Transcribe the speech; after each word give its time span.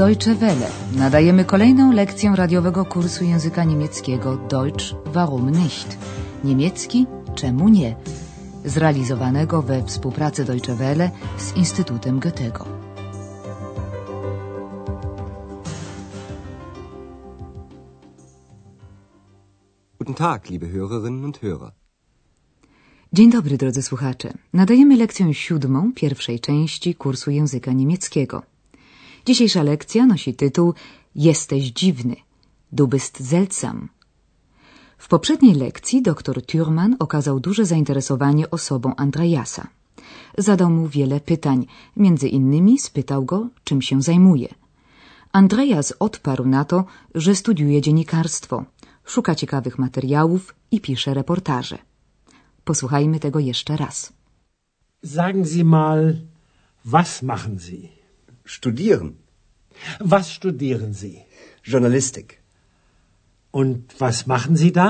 Deutsche 0.00 0.34
Welle. 0.34 0.70
Nadajemy 0.96 1.44
kolejną 1.44 1.92
lekcję 1.92 2.32
radiowego 2.36 2.84
kursu 2.84 3.24
języka 3.24 3.64
niemieckiego 3.64 4.36
Deutsch 4.36 4.84
warum 5.06 5.50
nicht? 5.50 5.98
Niemiecki 6.44 7.06
czemu 7.34 7.68
nie? 7.68 7.96
Zrealizowanego 8.64 9.62
we 9.62 9.84
współpracy 9.84 10.44
Deutsche 10.44 10.74
Welle 10.74 11.10
z 11.38 11.56
Instytutem 11.56 12.20
Goethego. 12.20 12.64
Guten 19.98 20.14
Tag, 20.14 20.50
liebe 20.50 20.66
Hörerinnen 20.66 21.24
und 21.24 21.38
Hörer. 21.42 21.70
Dzień 23.12 23.30
dobry, 23.30 23.56
drodzy 23.56 23.82
słuchacze. 23.82 24.32
Nadajemy 24.52 24.96
lekcję 24.96 25.34
siódmą 25.34 25.92
pierwszej 25.94 26.40
części 26.40 26.94
kursu 26.94 27.30
języka 27.30 27.72
niemieckiego. 27.72 28.49
Dzisiejsza 29.26 29.62
lekcja 29.62 30.06
nosi 30.06 30.34
tytuł 30.34 30.74
Jesteś 31.14 31.70
dziwny. 31.70 32.16
Du 32.72 32.88
bist 32.88 33.28
seltsam. 33.30 33.88
W 34.98 35.08
poprzedniej 35.08 35.54
lekcji 35.54 36.02
dr 36.02 36.36
Thürmann 36.42 36.94
okazał 36.98 37.40
duże 37.40 37.64
zainteresowanie 37.64 38.50
osobą 38.50 38.96
Andreasa. 38.96 39.66
Zadał 40.38 40.70
mu 40.70 40.88
wiele 40.88 41.20
pytań, 41.20 41.66
między 41.96 42.28
innymi 42.28 42.78
spytał 42.78 43.24
go, 43.24 43.48
czym 43.64 43.82
się 43.82 44.02
zajmuje. 44.02 44.48
Andreas 45.32 45.94
odparł 45.98 46.44
na 46.46 46.64
to, 46.64 46.84
że 47.14 47.34
studiuje 47.34 47.80
dziennikarstwo, 47.80 48.64
szuka 49.04 49.34
ciekawych 49.34 49.78
materiałów 49.78 50.54
i 50.70 50.80
pisze 50.80 51.14
reportaże. 51.14 51.78
Posłuchajmy 52.64 53.20
tego 53.20 53.38
jeszcze 53.38 53.76
raz. 53.76 54.12
Sagen 55.04 55.44
Sie 55.46 55.64
mal, 55.64 56.16
was 56.84 57.22
machen 57.22 57.58
Sie? 57.58 57.99
Studieren. 58.56 59.10
Was 60.14 60.26
studieren 60.38 60.92
Sie? 61.02 61.16
Journalistik. 61.72 62.28
Und 63.60 63.80
was 64.04 64.26
machen 64.26 64.54
Sie 64.62 64.72
da? 64.72 64.88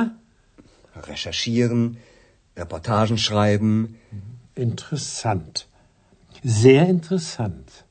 Recherchieren. 1.10 1.82
Reportagen 2.56 3.18
schreiben. 3.26 3.72
Interessant. 4.66 5.54
Sehr 6.62 6.88
interessant. 6.88 7.84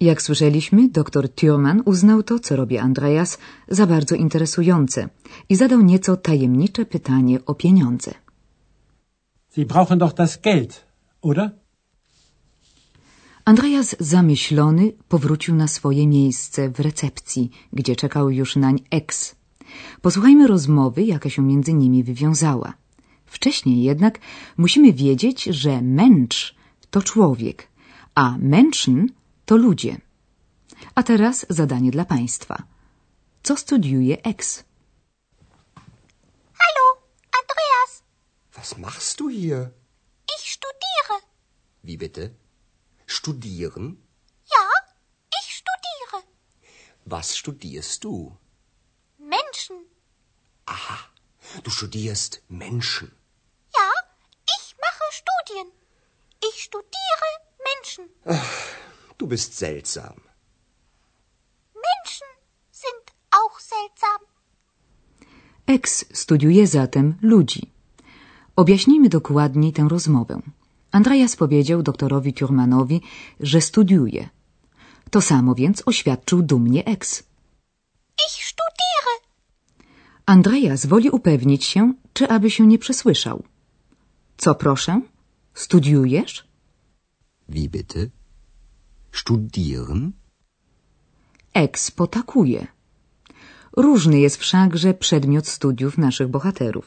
Jak 0.00 0.22
słyszeliśmy, 0.22 0.88
dr 0.88 1.28
Thürmann 1.28 1.82
uznał 1.84 2.22
to, 2.22 2.38
co 2.38 2.56
robi 2.56 2.78
Andreas, 2.78 3.38
za 3.68 3.86
bardzo 3.86 4.14
interesujące 4.14 5.08
i 5.48 5.56
zadał 5.56 5.80
nieco 5.80 6.16
tajemnicze 6.16 6.86
pytanie 6.86 7.38
o 7.46 7.54
pieniądze. 7.54 8.14
Sie 9.54 9.66
brauchen 9.66 9.98
doch 9.98 10.14
das 10.14 10.40
Geld, 10.40 10.84
oder? 11.22 11.63
Andreas 13.44 13.96
zamyślony 14.00 14.92
powrócił 15.08 15.54
na 15.54 15.68
swoje 15.68 16.06
miejsce 16.06 16.70
w 16.70 16.80
recepcji, 16.80 17.50
gdzie 17.72 17.96
czekał 17.96 18.30
już 18.30 18.56
nań 18.56 18.80
ex. 18.90 19.36
Posłuchajmy 20.02 20.46
rozmowy, 20.46 21.02
jaka 21.02 21.30
się 21.30 21.42
między 21.42 21.74
nimi 21.74 22.04
wywiązała. 22.04 22.74
Wcześniej 23.26 23.82
jednak 23.82 24.18
musimy 24.56 24.92
wiedzieć, 24.92 25.44
że 25.44 25.82
Mensch 25.82 26.54
to 26.90 27.02
człowiek, 27.02 27.68
a 28.14 28.36
Menschen 28.38 29.08
to 29.44 29.56
ludzie. 29.56 30.00
A 30.94 31.02
teraz 31.02 31.46
zadanie 31.48 31.90
dla 31.90 32.04
Państwa. 32.04 32.62
Co 33.42 33.56
studiuje 33.56 34.22
ex? 34.22 34.64
Hallo, 36.60 36.86
Andreas. 37.40 38.02
Was 38.56 38.78
machst 38.78 39.18
du 39.18 39.28
hier? 39.28 39.70
Ich 40.34 40.50
studiere. 40.50 41.14
Wie 41.84 41.98
bitte? 41.98 42.43
Studieren? 43.06 43.84
Ja, 44.54 44.66
ich 45.40 45.48
studiere. 45.60 46.24
Was 47.04 47.36
studierst 47.36 48.04
du? 48.04 48.36
Menschen. 49.18 49.76
Aha, 50.66 50.98
du 51.62 51.70
studierst 51.70 52.42
Menschen. 52.48 53.08
Ja, 53.74 53.90
ich 54.56 54.76
mache 54.84 55.06
Studien. 55.20 55.66
Ich 56.48 56.62
studiere 56.62 57.28
Menschen. 57.68 58.04
Du 59.18 59.26
bist 59.26 59.56
seltsam. 59.58 60.16
Menschen 61.74 62.30
sind 62.70 63.04
auch 63.30 63.60
seltsam. 63.60 64.20
Ex 65.66 66.04
studiuje 66.12 66.66
zatem 66.66 67.18
ludzi. 67.22 67.70
Objaśnijmy 68.56 69.08
dokładniej 69.08 69.72
tę 69.72 69.88
rozmowę. 69.90 70.42
Andreas 70.98 71.36
powiedział 71.36 71.82
doktorowi 71.82 72.32
Thurmanowi, 72.32 73.00
że 73.40 73.60
studiuje. 73.60 74.28
To 75.10 75.20
samo 75.20 75.54
więc 75.54 75.82
oświadczył 75.86 76.42
dumnie 76.42 76.84
ex. 76.84 77.02
Ich 78.26 78.36
studiere. 78.50 79.12
Andreas 80.26 80.86
woli 80.86 81.10
upewnić 81.10 81.64
się, 81.64 81.94
czy 82.12 82.28
aby 82.28 82.50
się 82.50 82.66
nie 82.66 82.78
przesłyszał. 82.78 83.42
Co 84.36 84.54
proszę? 84.54 85.00
Studiujesz? 85.54 86.34
Wie 87.48 87.68
bitte? 87.68 88.00
Studieren? 89.12 90.12
Ex 91.54 91.90
potakuje. 91.90 92.66
Różny 93.76 94.20
jest 94.20 94.36
wszakże 94.36 94.94
przedmiot 94.94 95.46
studiów 95.48 95.98
naszych 95.98 96.28
bohaterów. 96.28 96.86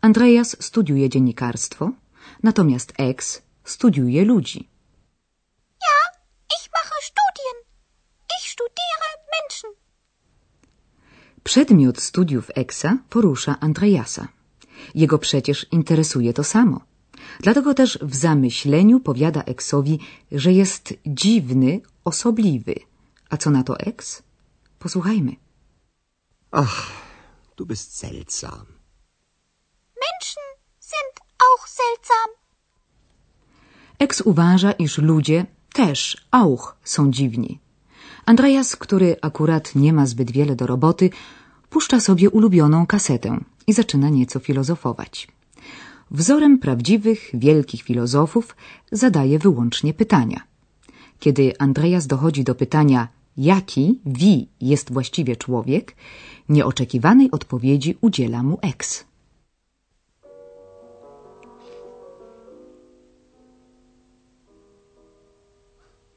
Andreas 0.00 0.56
studiuje 0.60 1.08
dziennikarstwo, 1.08 1.92
natomiast 2.42 2.92
ex 2.98 3.42
studiuje 3.64 4.24
ludzi. 4.24 4.68
Ja, 5.86 5.96
ich 6.56 6.68
mache 6.76 6.98
Studien. 7.10 7.56
Ich 8.36 8.44
studiere 8.54 9.08
Menschen. 9.34 9.70
Przedmiot 11.44 12.00
studiów 12.00 12.50
Eksa 12.54 12.98
porusza 13.10 13.56
Andreasa. 13.60 14.28
Jego 14.94 15.18
przecież 15.18 15.66
interesuje 15.72 16.32
to 16.32 16.44
samo. 16.44 16.80
Dlatego 17.40 17.74
też 17.74 17.98
w 18.02 18.14
zamyśleniu 18.16 19.00
powiada 19.00 19.42
Eksowi, 19.42 19.98
że 20.32 20.52
jest 20.52 20.94
dziwny, 21.06 21.80
osobliwy. 22.04 22.74
A 23.30 23.36
co 23.36 23.50
na 23.50 23.62
to 23.62 23.80
Eks? 23.80 24.22
Posłuchajmy. 24.78 25.36
Ach, 26.50 26.90
du 27.56 27.66
bist 27.66 27.96
seltsam. 27.96 28.66
Menschen 30.02 30.49
seltsam. 31.80 32.28
Eks 33.98 34.20
uważa, 34.20 34.72
iż 34.72 34.98
ludzie 34.98 35.46
też, 35.72 36.16
auch, 36.30 36.76
są 36.84 37.10
dziwni. 37.10 37.58
Andreas, 38.26 38.76
który 38.76 39.16
akurat 39.22 39.74
nie 39.74 39.92
ma 39.92 40.06
zbyt 40.06 40.30
wiele 40.30 40.56
do 40.56 40.66
roboty, 40.66 41.10
puszcza 41.70 42.00
sobie 42.00 42.30
ulubioną 42.30 42.86
kasetę 42.86 43.40
i 43.66 43.72
zaczyna 43.72 44.08
nieco 44.08 44.38
filozofować. 44.40 45.28
Wzorem 46.10 46.58
prawdziwych, 46.58 47.30
wielkich 47.34 47.82
filozofów 47.82 48.56
zadaje 48.92 49.38
wyłącznie 49.38 49.94
pytania. 49.94 50.40
Kiedy 51.18 51.58
Andreas 51.58 52.06
dochodzi 52.06 52.44
do 52.44 52.54
pytania, 52.54 53.08
jaki, 53.36 54.00
wie 54.06 54.46
jest 54.60 54.92
właściwie 54.92 55.36
człowiek, 55.36 55.96
nieoczekiwanej 56.48 57.30
odpowiedzi 57.30 57.96
udziela 58.00 58.42
mu 58.42 58.58
ex. 58.62 59.09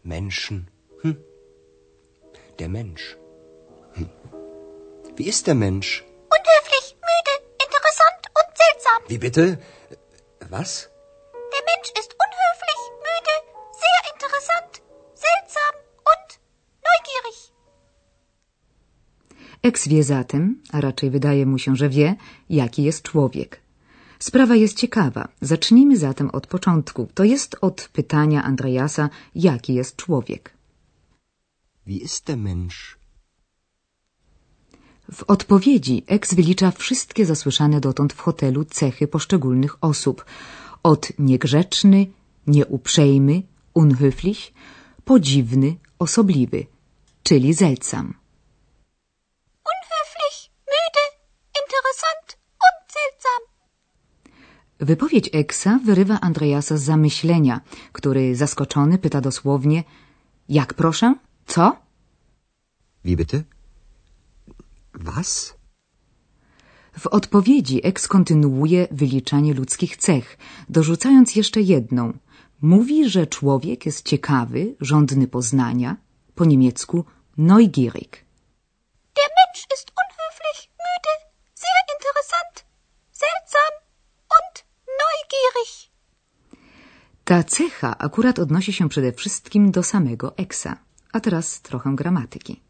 Menschen. 0.04 0.70
Hm. 1.02 1.18
Der 2.60 2.70
Mensch. 2.70 3.18
Hm. 3.94 4.10
Wie 5.16 5.28
ist 5.28 5.48
der 5.48 5.56
Mensch? 5.56 6.04
Unhöflich, 6.38 6.96
müde, 7.10 7.34
interessant 7.66 8.24
und 8.40 8.50
seltsam. 8.64 9.00
Wie 9.08 9.18
bitte? 9.18 9.60
Was? 10.50 10.90
Der 11.54 11.64
Mensch 11.70 11.90
ist 12.00 12.12
unhöflich, 12.26 12.82
müde, 13.08 13.36
sehr 13.84 14.02
interessant, 14.14 14.74
seltsam 15.26 15.74
und 16.12 16.30
neugierig. 16.88 17.54
Eks 19.62 19.88
wie 19.88 20.04
zatem, 20.04 20.64
a 20.72 20.82
raczej 20.82 21.10
wydaje 21.10 21.46
mu 21.46 21.58
się, 21.60 21.76
że 21.76 21.90
wie, 21.90 22.16
jaki 22.50 22.84
jest 22.84 23.02
człowiek. 23.04 23.63
Sprawa 24.30 24.56
jest 24.56 24.78
ciekawa. 24.78 25.28
Zacznijmy 25.42 25.98
zatem 25.98 26.30
od 26.30 26.48
początku. 26.48 27.08
To 27.14 27.24
jest 27.24 27.56
od 27.62 27.90
pytania 27.94 28.44
Andreasa, 28.44 29.10
jaki 29.36 29.74
jest 29.74 29.96
człowiek. 29.96 30.54
Wie 31.88 31.98
ist 31.98 32.26
der 32.26 32.38
Mensch? 32.38 32.98
W 35.12 35.24
odpowiedzi 35.28 36.04
Eks 36.08 36.34
wylicza 36.34 36.72
wszystkie 36.72 37.26
zasłyszane 37.26 37.80
dotąd 37.82 38.14
w 38.14 38.20
hotelu 38.20 38.66
cechy 38.66 39.08
poszczególnych 39.08 39.84
osób. 39.84 40.26
Od 40.84 41.20
niegrzeczny, 41.20 42.08
nieuprzejmy, 42.48 43.42
unhöflich, 43.76 44.52
podziwny, 45.06 45.76
osobliwy, 46.00 46.66
czyli 47.24 47.54
seltsam. 47.54 48.23
Wypowiedź 54.84 55.30
Eksa 55.34 55.80
wyrywa 55.86 56.20
Andreasa 56.22 56.78
z 56.78 56.84
zamyślenia, 56.84 57.62
który 57.92 58.36
zaskoczony 58.36 58.98
pyta 58.98 59.22
dosłownie 59.22 59.84
Jak 60.50 60.74
proszę? 60.74 61.16
Co? 61.46 61.76
Wie 63.06 63.16
bitte? 63.16 63.44
Was? 64.94 65.54
W 67.00 67.08
odpowiedzi 67.08 67.88
Ex 67.88 68.08
kontynuuje 68.08 68.88
wyliczanie 68.92 69.54
ludzkich 69.54 69.98
cech, 69.98 70.38
dorzucając 70.70 71.36
jeszcze 71.36 71.62
jedną. 71.62 72.14
Mówi, 72.62 73.10
że 73.10 73.28
człowiek 73.28 73.86
jest 73.86 74.06
ciekawy, 74.06 74.76
żądny 74.82 75.28
poznania, 75.28 75.98
po 76.36 76.46
niemiecku 76.46 77.06
neugierig. 77.38 78.12
Der 79.18 79.30
Mensch 79.38 79.64
ist 79.76 79.88
unhöflich, 80.04 80.60
müde, 80.86 81.14
sehr 81.64 81.80
interessant, 81.96 82.56
seltsam 83.12 83.74
und 84.38 84.64
Ta 87.24 87.44
cecha 87.44 87.98
akurat 87.98 88.40
odnosi 88.40 88.74
się 88.74 88.90
przede 88.90 89.12
wszystkim 89.12 89.72
do 89.72 89.84
samego 89.84 90.38
Eksa. 90.38 90.78
A 91.12 91.20
teraz 91.20 91.62
trochę 91.62 91.96
gramatyki. 91.96 92.62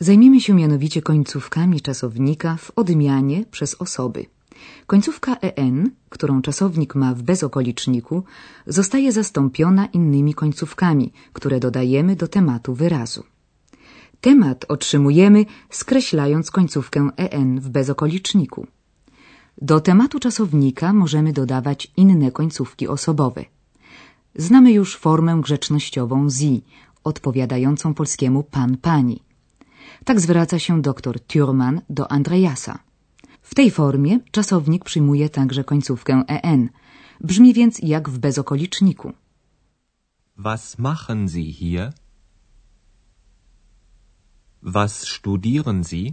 Zajmiemy 0.00 0.40
się 0.40 0.54
mianowicie 0.54 1.02
końcówkami 1.02 1.80
czasownika 1.80 2.56
w 2.56 2.72
odmianie 2.76 3.44
przez 3.50 3.74
osoby. 3.74 4.37
Końcówka 4.86 5.36
en, 5.36 5.90
którą 6.08 6.42
czasownik 6.42 6.94
ma 6.94 7.14
w 7.14 7.22
bezokoliczniku, 7.22 8.24
zostaje 8.66 9.12
zastąpiona 9.12 9.86
innymi 9.86 10.34
końcówkami, 10.34 11.12
które 11.32 11.60
dodajemy 11.60 12.16
do 12.16 12.28
tematu 12.28 12.74
wyrazu. 12.74 13.22
Temat 14.20 14.64
otrzymujemy 14.68 15.44
skreślając 15.70 16.50
końcówkę 16.50 17.08
en 17.16 17.60
w 17.60 17.68
bezokoliczniku. 17.68 18.66
Do 19.62 19.80
tematu 19.80 20.18
czasownika 20.20 20.92
możemy 20.92 21.32
dodawać 21.32 21.92
inne 21.96 22.30
końcówki 22.32 22.88
osobowe. 22.88 23.44
Znamy 24.34 24.72
już 24.72 24.96
formę 24.96 25.40
grzecznościową 25.42 26.30
zi, 26.30 26.62
odpowiadającą 27.04 27.94
polskiemu 27.94 28.42
pan 28.42 28.76
pani. 28.76 29.22
Tak 30.04 30.20
zwraca 30.20 30.58
się 30.58 30.82
dr 30.82 31.16
Thürmann 31.28 31.80
do 31.90 32.12
Andreasa. 32.12 32.87
W 33.50 33.54
tej 33.54 33.70
formie 33.70 34.20
czasownik 34.30 34.84
przyjmuje 34.84 35.28
także 35.30 35.64
końcówkę 35.64 36.22
en. 36.26 36.68
Brzmi 37.20 37.54
więc 37.54 37.78
jak 37.78 38.08
w 38.08 38.18
bezokoliczniku. 38.18 39.12
Was 40.36 40.78
machen 40.78 41.28
Sie 41.28 41.52
hier? 41.52 41.92
Was 44.62 44.92
studieren 45.00 45.84
Sie? 45.84 46.12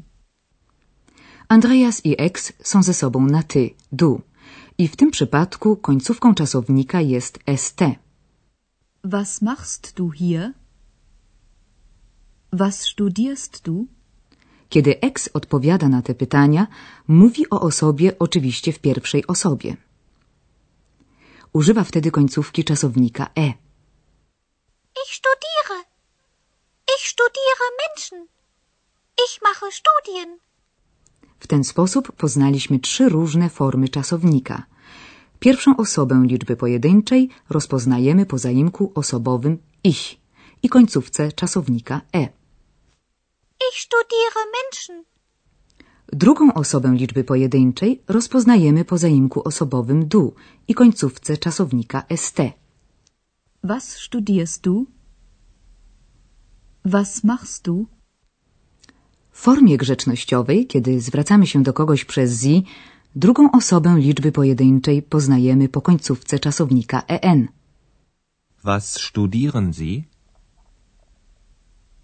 Andreas 1.47 2.05
i 2.05 2.15
ex 2.17 2.53
są 2.63 2.83
ze 2.83 2.93
sobą 2.93 3.25
na 3.25 3.43
ty, 3.43 3.69
du. 3.91 4.21
I 4.77 4.87
w 4.87 4.95
tym 4.95 5.11
przypadku 5.11 5.77
końcówką 5.77 6.35
czasownika 6.35 7.01
jest 7.01 7.39
st. 7.55 7.81
Was 9.03 9.41
machst 9.41 9.93
du 9.97 10.09
hier? 10.09 10.53
Was 12.53 12.79
studierst 12.79 13.61
du? 13.65 13.87
Kiedy 14.69 14.99
ex 14.99 15.29
odpowiada 15.33 15.89
na 15.89 16.01
te 16.01 16.13
pytania, 16.15 16.67
mówi 17.07 17.49
o 17.49 17.61
osobie 17.61 18.19
oczywiście 18.19 18.73
w 18.73 18.79
pierwszej 18.79 19.27
osobie. 19.27 19.77
Używa 21.53 21.83
wtedy 21.83 22.11
końcówki 22.11 22.63
czasownika 22.63 23.29
e. 23.35 23.47
Ich 25.01 25.11
studiere. 25.19 25.77
Ich 26.95 27.07
studiere 27.13 27.65
Menschen. 27.81 28.27
Ich 29.25 29.41
mache 29.43 29.71
Studien. 29.71 30.37
W 31.39 31.47
ten 31.47 31.63
sposób 31.63 32.11
poznaliśmy 32.11 32.79
trzy 32.79 33.09
różne 33.09 33.49
formy 33.49 33.89
czasownika. 33.89 34.63
Pierwszą 35.39 35.77
osobę 35.77 36.23
liczby 36.25 36.55
pojedynczej 36.55 37.29
rozpoznajemy 37.49 38.25
po 38.25 38.37
zaimku 38.37 38.91
osobowym 38.95 39.57
ich 39.83 40.15
i 40.63 40.69
końcówce 40.69 41.31
czasownika 41.31 42.01
e. 42.15 42.34
Ich 43.59 43.81
studiere 43.87 44.41
Menschen. 44.57 45.03
Drugą 46.13 46.53
osobę 46.53 46.95
liczby 46.95 47.23
pojedynczej 47.23 48.01
rozpoznajemy 48.07 48.85
po 48.85 48.97
zaimku 48.97 49.47
osobowym 49.47 50.07
du 50.07 50.33
i 50.67 50.73
końcówce 50.73 51.37
czasownika 51.37 52.03
st. 52.15 52.39
Was 53.63 53.89
studierst 53.89 54.61
du? 54.61 54.85
Was 56.85 57.23
machst 57.23 57.65
du? 57.65 57.85
W 59.31 59.39
formie 59.39 59.77
grzecznościowej, 59.77 60.67
kiedy 60.67 61.01
zwracamy 61.01 61.47
się 61.47 61.63
do 61.63 61.73
kogoś 61.73 62.05
przez 62.05 62.41
sie, 62.41 62.61
drugą 63.15 63.51
osobę 63.51 63.95
liczby 63.99 64.31
pojedynczej 64.31 65.01
poznajemy 65.01 65.69
po 65.69 65.81
końcówce 65.81 66.39
czasownika 66.39 67.01
en. 67.07 67.47
Was 68.63 68.93
studieren 68.93 69.73
Sie? 69.73 70.03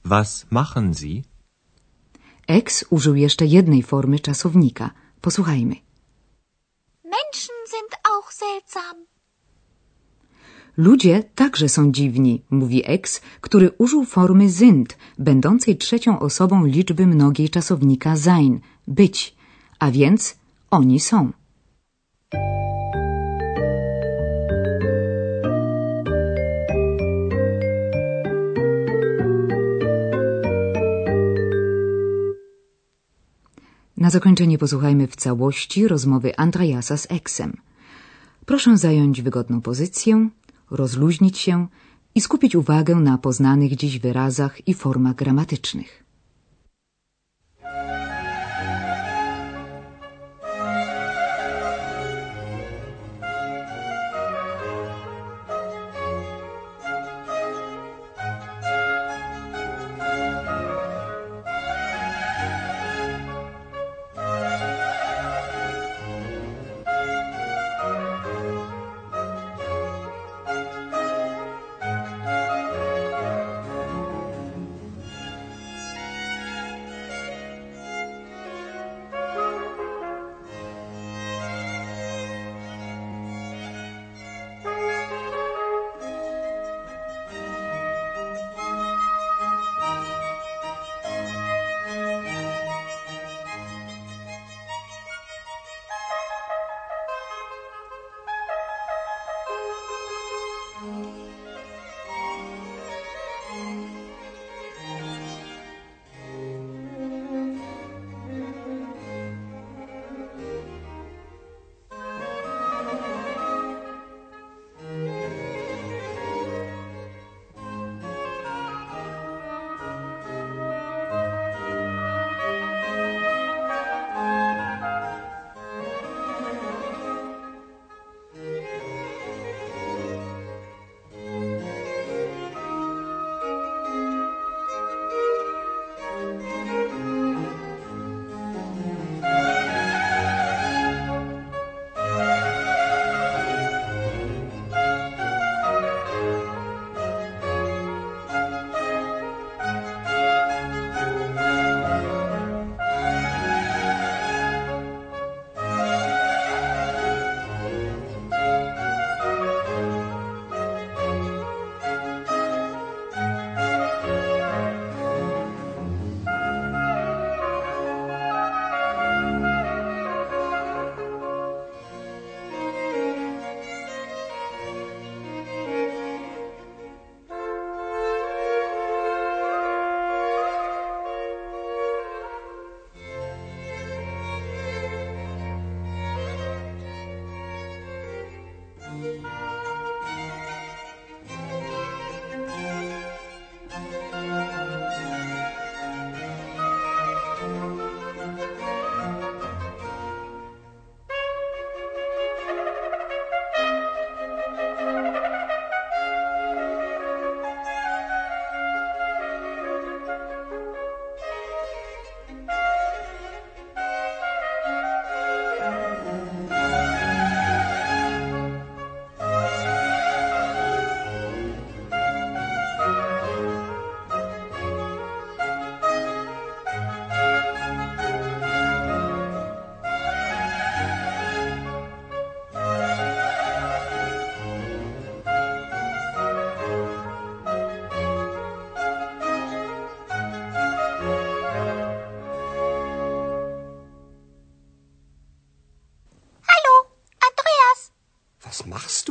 Was 0.06 0.46
machen 0.52 0.94
Sie? 0.94 1.22
Ex 2.48 2.86
użył 2.90 3.16
jeszcze 3.16 3.46
jednej 3.46 3.84
formy 3.84 4.20
czasownika. 4.20 4.90
Posłuchajmy. 5.22 5.76
Menschen 7.04 7.58
sind 7.68 7.92
auch 8.12 8.34
seltsam. 8.34 9.06
Ludzie 10.78 11.24
także 11.36 11.70
są 11.70 11.92
dziwni, 11.92 12.42
mówi 12.50 12.84
ex, 12.86 13.22
który 13.42 13.72
użył 13.78 14.06
formy 14.06 14.50
sind, 14.50 14.98
będącej 15.18 15.78
trzecią 15.78 16.20
osobą 16.20 16.66
liczby 16.66 17.08
mnogiej 17.08 17.50
czasownika 17.50 18.16
sein, 18.16 18.60
być, 18.88 19.36
a 19.80 19.92
więc 19.92 20.36
oni 20.72 21.00
są. 21.00 21.32
Na 34.02 34.10
zakończenie 34.10 34.58
posłuchajmy 34.58 35.08
w 35.08 35.16
całości 35.16 35.88
rozmowy 35.88 36.38
Andreasa 36.38 36.98
z 36.98 37.08
Eksem. 37.10 37.58
Proszę 38.46 38.78
zająć 38.78 39.22
wygodną 39.22 39.62
pozycję, 39.62 40.30
rozluźnić 40.72 41.38
się 41.38 41.68
i 42.16 42.22
skupić 42.22 42.56
uwagę 42.56 42.96
na 42.96 43.18
poznanych 43.18 43.76
dziś 43.76 44.00
wyrazach 44.00 44.68
i 44.68 44.74
formach 44.74 45.16
gramatycznych. 45.16 46.04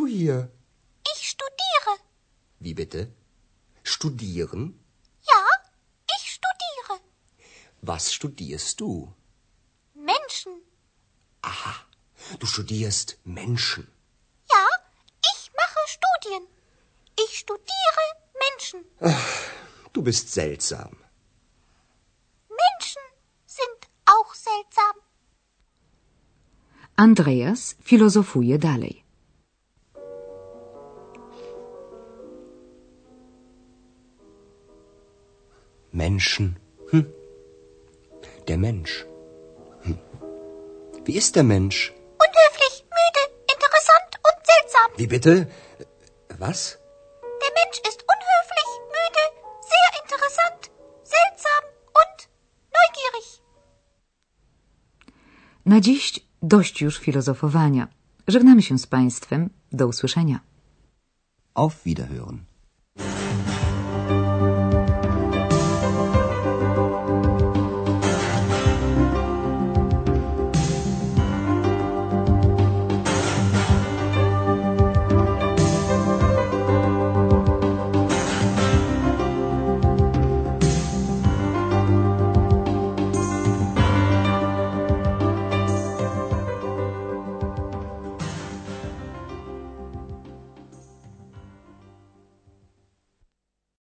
Hier? 0.06 0.50
Ich 1.14 1.28
studiere. 1.28 1.92
Wie 2.58 2.74
bitte? 2.74 3.12
Studieren? 3.82 4.62
Ja, 5.32 5.42
ich 6.16 6.24
studiere. 6.36 7.00
Was 7.82 8.12
studierst 8.12 8.80
du? 8.80 9.14
Menschen. 9.94 10.52
Du 12.38 12.46
studierst 12.46 13.18
Menschen. 13.24 13.84
Ja, 14.54 14.66
ich 15.32 15.50
mache 15.60 15.80
Studien. 15.96 16.42
Ich 17.24 17.38
studiere 17.38 18.04
Menschen. 18.44 18.80
Du 19.92 20.02
bist 20.02 20.32
seltsam. 20.32 20.96
Menschen 22.48 23.02
sind 23.46 23.80
auch 24.06 24.34
seltsam. 24.34 24.96
Andreas 26.96 27.76
filozofuje 27.80 28.58
dalej. 28.58 29.04
Menschen. 36.10 36.46
Hm. 36.90 37.06
Der 38.48 38.58
Mensch. 38.66 38.94
Hm. 39.84 39.98
Wie 41.06 41.16
ist 41.20 41.32
der 41.36 41.46
Mensch? 41.54 41.78
Unhöflich, 42.26 42.74
müde, 42.98 43.22
interessant 43.54 44.10
und 44.26 44.38
seltsam. 44.52 44.88
Wie 45.00 45.10
bitte? 45.14 45.34
Was? 46.44 46.58
Der 47.42 47.52
Mensch 47.58 47.78
ist 47.90 48.00
unhöflich, 48.14 48.70
müde, 48.96 49.24
sehr 49.72 49.90
interessant, 50.02 50.62
seltsam 51.16 51.62
und 52.00 52.16
neugierig. 52.76 53.28
Na 55.64 55.80
dziś 55.80 56.20
dość 56.42 56.80
już 56.80 56.98
filozofowania. 56.98 57.88
Żegnamy 58.28 58.62
się 58.62 58.78
z 58.78 58.86
Państwem. 58.86 59.50
Do 59.72 59.86
usłyszenia. 59.86 60.40
Auf 61.54 61.74
Wiederhören. 61.84 62.49